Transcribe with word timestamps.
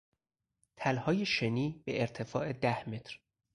تلهای 0.79 1.25
شنی 1.25 1.83
به 1.85 2.01
ارتفاع 2.01 2.53
ده 2.53 2.89
متر 2.89 3.19